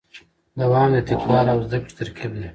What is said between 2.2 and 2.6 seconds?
دی.